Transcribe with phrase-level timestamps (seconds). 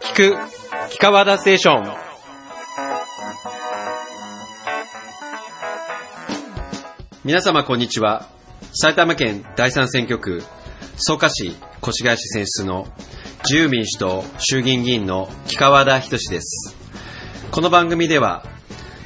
[0.00, 0.36] 聞く、
[0.94, 1.96] 聞かわだステーション。
[7.24, 8.28] 皆様こんにちは。
[8.72, 10.44] 埼玉県第三選挙区、
[10.96, 12.86] 草加市越谷市選出の
[13.44, 16.76] 自由民主党衆議院議員の木川田仁です。
[17.50, 18.44] この番組では、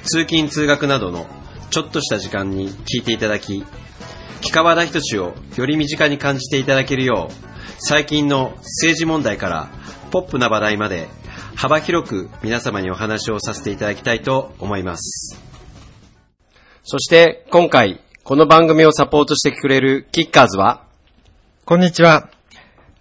[0.03, 1.27] 通勤通学などの
[1.71, 3.65] ちょっとした時間に聞いていただき、
[4.43, 7.50] 木川田仁をより身近に感じていただけるよう、
[7.83, 9.71] 最近の政治問題から
[10.11, 11.09] ポップな話題まで
[11.57, 15.41] 幅広く皆様にお話をさせていただきたいと思います。
[16.85, 20.85] そして今回この番組をサポートしてくれるキッカーズは？
[21.65, 22.31] こんにちは。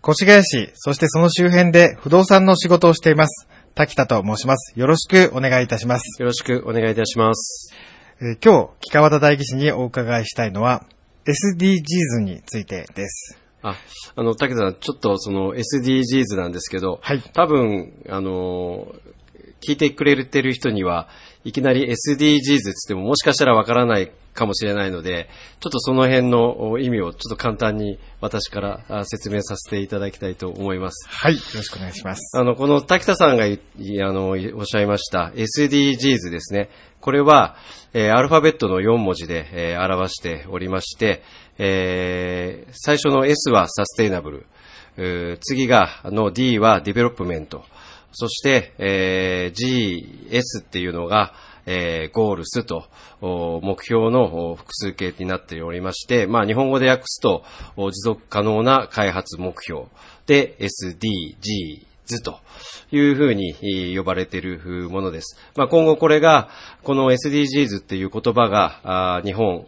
[0.08, 3.50] 越谷市、そしてその周辺で不動産の仕事をしています。
[3.76, 4.80] 滝田と申します。
[4.80, 6.22] よろしくお願いいたします。
[6.22, 7.74] よろしくお願いいたします。
[8.22, 10.86] えー、今日、木川田大義士にお伺いしたいのは、
[11.26, 13.38] SDGs についてです。
[13.62, 13.76] あ、
[14.16, 17.22] あの、竹田さん、ちょっとその SDGs なんですけど、はい。
[17.34, 18.94] 多分、あの、
[19.68, 21.10] 聞いてくれてる人には、
[21.46, 31.08] いきなり SDGs ってってももしかしたらわからないかもしれないので、ちょっとその辺の意味をちょっと簡単に私から説明させていただきたいと思います。
[31.10, 31.36] はい。
[31.36, 32.38] よろしくお願いします。
[32.38, 33.48] あの、この滝田さんがあ
[34.14, 36.70] のおっしゃいました SDGs ですね。
[37.00, 37.56] これは、
[37.94, 41.24] えー、アルファベットの4文字で、えー、表しておりまして、
[41.58, 47.64] えー、最初の S は sustainable、次が、の D は development、
[48.12, 51.34] そして、えー、GS っていうのが、
[51.66, 52.86] えー、 goals と、
[53.22, 57.44] 目標の複数形になっておりまして、まあ、日本語で訳すと、
[57.76, 59.86] 持続可能な開発目標
[60.26, 62.40] で SDG 図と
[62.92, 63.56] いうふうに
[63.96, 65.38] 呼ばれているものです。
[65.56, 66.50] まあ、今後これが、
[66.84, 69.68] この SDGs っていう言葉が、日本、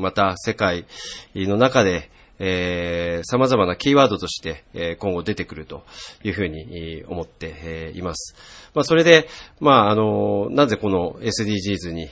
[0.00, 0.86] また世界
[1.34, 2.10] の中で、
[2.44, 5.84] えー、様々なキーワードとして、えー、今後出てくると
[6.24, 8.34] いうふうに思って、います。
[8.74, 9.28] まあ、それで、
[9.60, 12.08] まあ、あの、なぜこの SDGs に、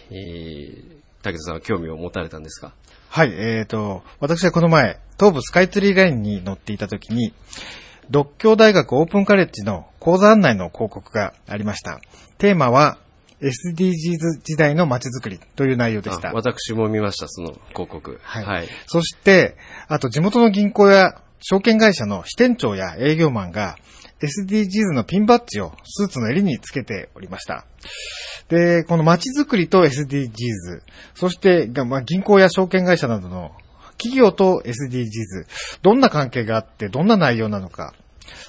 [1.22, 2.72] 竹田さんは興味を持たれたんですか？
[3.08, 7.34] はい、えっ、ー、と、私はこの前、東武スカイツリーラインに乗っていたときに、
[8.08, 12.00] 独協大学オープンカレッジの講座案内の広告がありました。
[12.38, 12.98] テーマは、
[13.40, 16.32] SDGs 時代の街づくりという内容でした。
[16.32, 18.20] 私も見ました、その広告。
[18.22, 18.44] はい。
[18.44, 19.56] はい、そして、
[19.88, 23.76] あと地元の銀行や証券会社の支店長や営業マンが
[24.20, 27.64] SDGs のピンバッジをスーツの襟につけておりました。
[28.48, 30.30] で、この街づくりと SDGs、
[31.14, 33.52] そして、まあ、銀行や証券会社などの
[33.92, 35.46] 企業と SDGs、
[35.82, 37.94] どんな関係があって、どんな内容なのか、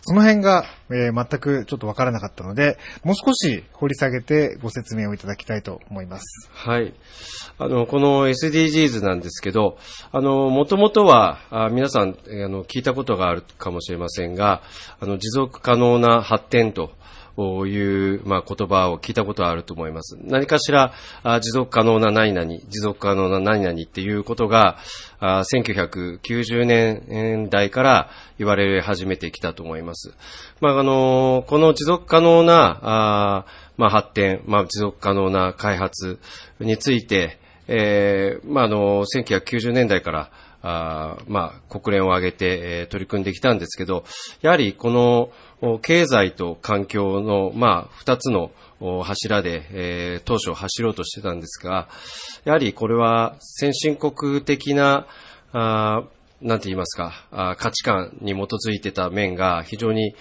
[0.02, 6.50] その辺が、えー、全くちょっとわからなかったので、もう少し掘り下げてご説明をいただきたいと思います。
[6.54, 6.94] はい。
[7.58, 9.78] あの、この SDGs なんですけど、
[10.12, 14.62] あの、もともとは、あ皆さん、あの、聞いたことがあるかもしれませんが、
[15.00, 16.92] あの、持続可能な発展と、
[17.38, 20.18] いう、まあ、言葉を聞いたことはあると思います。
[20.24, 20.94] 何かしら、
[21.24, 24.78] 持続可能な何々、持続可能な何々っていうことが、
[25.22, 30.14] 1990年代から言われ始めてきたと思います。
[30.60, 33.46] まあ、あの、この持続可能な、
[33.78, 36.20] まあ、発展、まあ、持続可能な開発
[36.60, 40.32] について、えー、まあ、あの、1990年代から、
[40.64, 44.04] あまあ、国連を挙げて、えー、取り組んできたんですけど、
[44.42, 45.32] やはりこの
[45.82, 48.52] 経済と環境の、まあ、二つの
[49.04, 51.88] 柱で、えー、当初走ろうとしてたんですが、
[52.46, 55.06] やはりこれは先進国的な、
[55.54, 56.04] あ
[56.42, 60.16] なんて言いますか、価値観に基づいてた面が非常に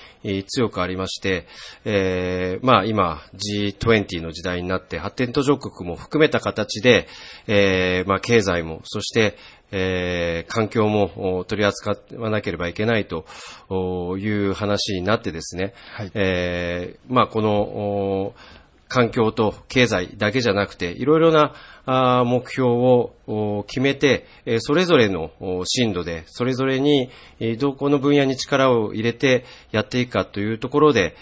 [0.46, 1.46] 強くありまして、
[1.84, 7.08] えー、まあ今 G20 の時代になって発展途上国も含めた形で、
[7.46, 9.36] えー、まあ経済も、そして
[9.72, 13.24] えー、環境も取り扱わなければいけないと
[14.18, 18.34] いう話になってですね、はい、えー、まあ、この
[18.90, 21.54] 環境と経済だけじゃなくて、いろいろな
[22.24, 24.26] 目標を決めて、
[24.58, 25.30] それぞれの
[25.64, 27.08] 進度で、それぞれに
[27.60, 31.14] どこの分野に力を入れてやっていくかというところで、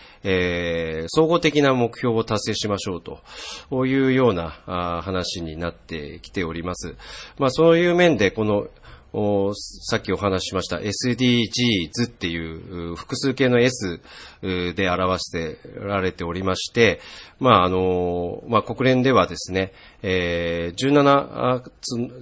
[1.08, 6.96] 総合的な目標を達成しましょうというような話になってきております。
[7.38, 8.68] まあ、そういう面で、この
[9.12, 14.00] さっきお話ししました SDGs っていう複数形の S
[14.42, 17.00] で表してられておりまして、
[17.40, 19.72] まあ、あの、まあ、国連ではですね、
[20.02, 21.62] えー、17、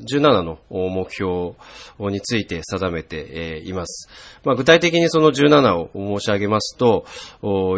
[0.09, 1.55] 17の目標
[1.99, 4.09] について定めています。
[4.45, 7.05] まあ、具体的にその17を申し上げますと、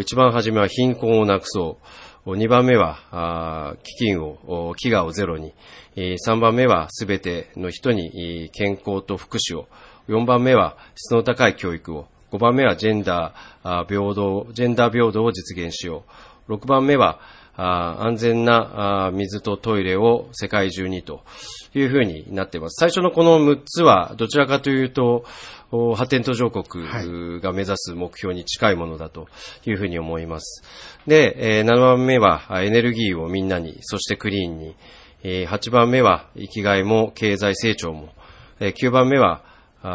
[0.00, 1.86] 一番初めは貧困をなくそう。
[2.36, 5.54] 2番目は、基金を、飢餓をゼロに。
[5.96, 9.66] 3番目はすべての人に健康と福祉を。
[10.08, 12.06] 4番目は質の高い教育を。
[12.30, 16.04] 5番目はジェンダー平等、ジェンダー平等を実現しよ
[16.48, 16.52] う。
[16.52, 17.18] 6番目は
[17.60, 21.22] 安全な水とトイレを世界中にと
[21.74, 22.76] いうふうになっています。
[22.78, 25.24] 最初のこの6つはどちらかというと、
[25.96, 26.64] 発展途上国
[27.40, 29.26] が目指す目標に近いものだと
[29.66, 30.62] いうふうに思います。
[31.06, 34.76] で、7番目はエネルギーをみんなに、そしてクリーンに。
[35.24, 38.14] 8番目は生きがいも経済成長も。
[38.60, 39.42] 9番目は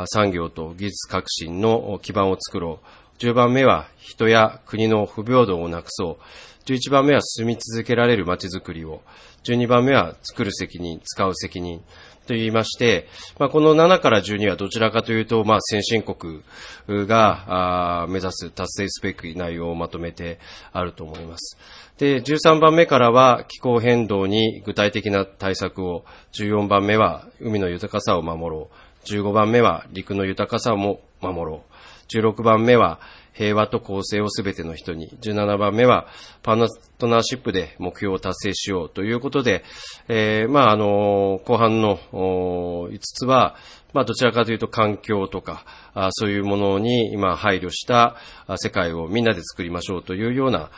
[0.07, 2.85] 産業と技術革新の基盤を作ろう。
[3.19, 6.23] 10番目は人や国の不平等をなくそう。
[6.65, 9.01] 11番目は住み続けられる街づくりを。
[9.43, 11.81] 12番目は作る責任、使う責任。
[12.25, 13.07] と言いまして、
[13.37, 16.41] まあ、この7から12はどちらかというと、まあ、先進国
[16.87, 20.39] が目指す達成すべき内容をまとめて
[20.71, 21.57] あると思います。
[21.97, 31.73] で、13番目からは気候変動に具体的な対策を、14番目は海の豊かさを守ろう、15番目は陸の豊かさも守ろう、
[32.09, 33.01] 16番目は
[33.33, 35.09] 平和と公正をすべての人に。
[35.21, 36.07] 17番目は、
[36.41, 39.63] パートナーシップで目標を達成しようということで、
[40.07, 43.55] えー、まあ、あの、後半の5つは、
[43.93, 48.15] まあ、どちらかというと環境とか、あそういうものに今配慮した
[48.57, 50.71] 世界をみんなで作りましょうというような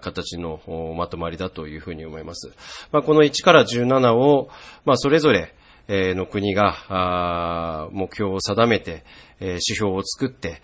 [0.00, 0.60] 形の
[0.96, 2.52] まとまりだというふうに思います。
[2.92, 4.50] まあ、この1から17を、
[4.84, 5.52] まあ、それぞれ
[5.88, 9.04] の国が目標を定めて、
[9.40, 10.60] 指標を作って、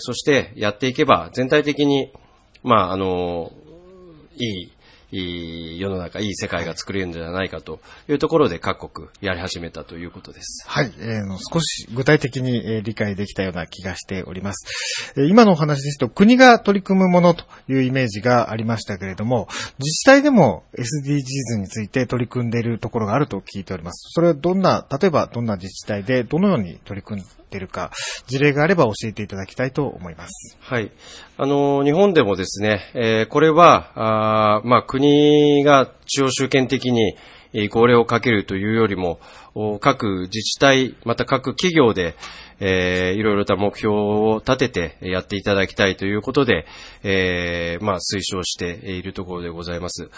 [0.00, 2.12] そしてやっていけば全体的に、
[2.62, 3.52] まあ、あの、
[4.36, 4.72] いい、
[5.12, 10.64] いい世の中、いい世界が作れるんじゃないかというところで各国やり始めたということです。
[10.68, 15.14] はい、えー、少し具体的に、え、理解できたような気がしております。
[15.16, 19.48] え、今のお話ですと国が取り組むものというイメージがありましたけれども、
[19.78, 24.12] 自治体でも SDGs について取り組んでいるところがあると聞いております。
[24.12, 27.92] それはどんな、例えばどんな自治体でどのように取り組んでってるか、
[28.26, 30.58] 事例があれば教えていただきたいと思います。
[30.60, 30.90] はい。
[31.36, 37.16] あの、日本でもですね、えー、これは、あまあ、国が中央集権的に、
[37.70, 39.20] 号令をかけるというよりも、
[39.80, 42.16] 各自治体、また各企業で、
[42.58, 46.66] えー、いろいろと目標を立ててやっていただきたいということで、
[47.04, 50.10] えー、まあ、推奨しているところでございます。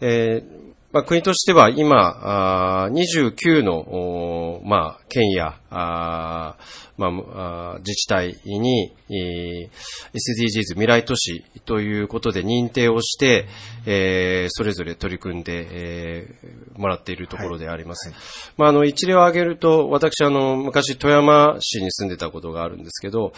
[0.00, 6.56] えーまあ、国としては今、29の、まあ、県や、あ
[6.96, 13.48] まあ、自治体に、SDGs 未来都市ということで認定をして、
[13.86, 18.10] えー、それぞれ取り組んで、えー、もらっているところであります。
[18.10, 18.24] はいはい、
[18.56, 23.32] まあ、あの、一例を挙げると、私、あの、昔、富山市に住んでたことがあるんですけど、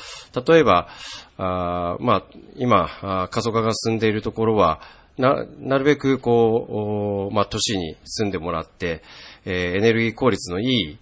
[0.47, 0.89] 例えば、
[1.39, 2.23] あまあ、
[2.57, 4.83] 今、過疎化が進んでいるところは、
[5.19, 9.03] な、なるべくこう、まあ、都市に住んでもらって、
[9.45, 10.99] えー、エネルギー効率のいい、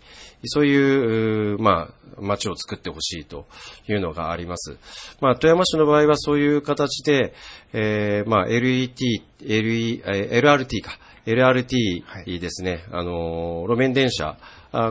[0.47, 3.47] そういう、まあ、町を作ってほしいと
[3.89, 4.77] いうのがあります。
[5.21, 7.35] まあ、富山市の場合はそういう形で、
[7.73, 8.95] えー、まあ、LET、
[9.41, 14.37] LE、LRT か、LRT ですね、はい、あの、路面電車、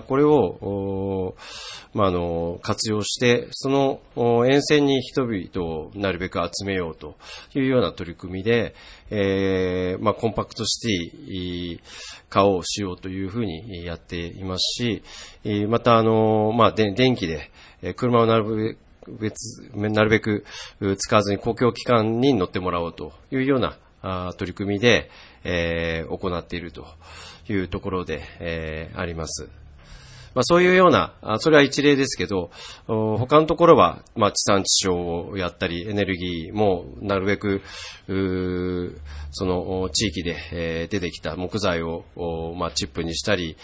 [0.08, 1.36] これを、
[1.94, 4.00] まあ、あの、活用して、その
[4.48, 7.16] 沿線に人々をなるべく集めようと
[7.54, 8.74] いうような取り組みで、
[9.10, 11.80] えー、まあ、コンパクトシティ
[12.30, 15.04] 化をしようというふうにやっていますし、
[15.68, 17.52] また、あの、まあ、電気で、
[17.96, 18.78] 車をなるべく
[19.20, 20.46] 別、なるべく
[20.98, 23.78] 使わずに公共機関に乗ってもらおうというような
[24.38, 25.10] 取り組みで、
[25.44, 26.86] えー、行っていると
[27.48, 29.63] いうところで、えー、あります。
[30.36, 32.52] まあ、そういうような、それは一例ですけど、
[32.88, 37.62] 他のところは、まあ、地産地消をやったり、エネルギーもなるべく、
[39.32, 42.06] その地域で、出てきた木材を、
[42.58, 43.58] まあ、チップにしたり、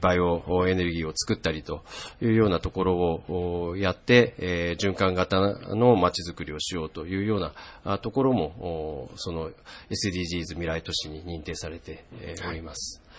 [0.00, 1.82] バイオエネルギーを作ったりと
[2.22, 2.96] いうようなところ
[3.28, 7.52] をやって、え、循環型の街づくりをしようというよう
[7.84, 9.50] なところも、その
[9.90, 12.04] SDGs 未来都市に認定されて
[12.48, 13.00] おります。
[13.04, 13.09] はい、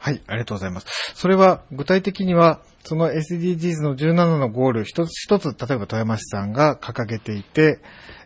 [0.00, 0.86] ありがとうございます。
[1.14, 7.80] それは具体的には、その SDGs の17のゴール一つ一つ、例えば富山市さんが掲げていて、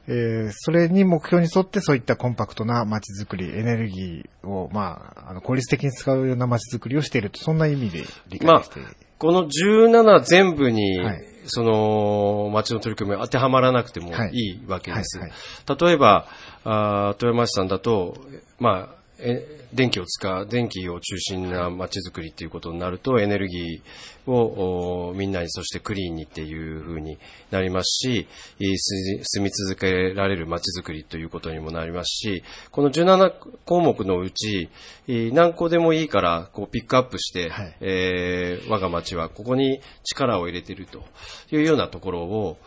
[0.09, 15.19] えー、それに目標に沿ってそういったコンパクトな街づくり、エネルギーを、まあ、あの効率的に使うような街づくりをしていると、そんな意味で理解して、まあ、この17全部に、はい、その街の取り組み当てはまらなくてもいいわけです。
[15.19, 16.27] はいはい、例えば
[16.65, 18.17] あ、富山市さんだと、
[18.59, 27.19] まあ、え電気を使う、電気を中心な街づくりっていうことになると、エネルギーをみんなに、そしてクリーンにっていう風に
[27.51, 28.29] なりますし、
[28.59, 33.33] 住み続けられる街づくりということにもなりますし、この17
[33.65, 34.69] 項目のうち、
[35.09, 41.03] 何個でもいいから、こうピックアップして、はい、えー、我が町はここに力を入れていると
[41.51, 42.59] いうようなところを、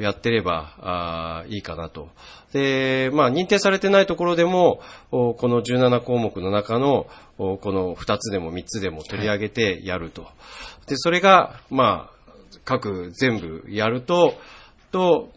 [0.00, 2.08] やってればあいいかなと。
[2.52, 7.06] で、まあ、認定されてないところでも、この17項目の中の、
[7.38, 10.28] この2つでも3つでも取り上げてやると。
[10.86, 12.12] で、それが、まあ、
[12.64, 14.34] 各全部やると、
[14.90, 15.30] と、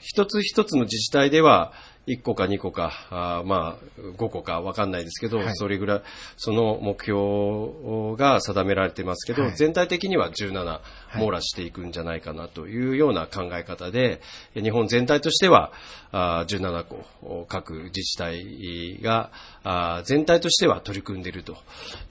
[0.00, 1.72] 一つ一つの自治体では、
[2.06, 6.02] 1個か2個か、あまあ、5個かわかんないですけど、はい、それぐらい、
[6.36, 10.80] その目標が定められてますけど、はい、全体的には17
[11.18, 14.20] 網羅していくんじゃないかなというような考え方で、
[14.54, 15.72] 日本全体としては、
[16.10, 16.84] あ17
[17.20, 19.30] 個、各自治体が
[19.62, 21.56] あ全体としては取り組んでいると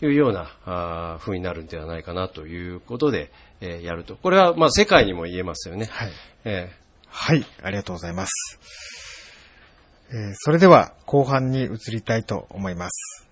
[0.01, 4.15] いうようなあ風になるんではないかなということで、えー、やると。
[4.15, 5.87] これは、まあ、世界にも言えますよね。
[5.91, 6.11] はい。
[6.45, 6.81] えー
[7.11, 9.10] はい、ありがとうございます。
[10.13, 13.30] えー、それでは後半に移りたいと思います。